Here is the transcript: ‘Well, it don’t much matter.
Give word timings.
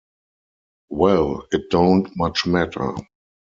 ‘Well, 0.89 1.45
it 1.51 1.69
don’t 1.69 2.09
much 2.17 2.47
matter. 2.47 2.95